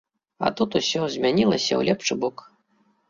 [0.47, 2.45] А тут усё змянілася ў лепшы бок.